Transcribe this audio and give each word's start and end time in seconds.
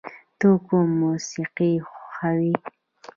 ته 0.39 0.47
کوم 0.65 0.87
موسیقی 1.01 1.71
خوښوې؟ 1.87 2.53